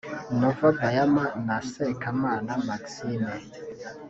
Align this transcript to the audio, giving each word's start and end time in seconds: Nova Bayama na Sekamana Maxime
Nova 0.39 0.67
Bayama 0.77 1.25
na 1.45 1.57
Sekamana 1.71 2.53
Maxime 2.67 3.33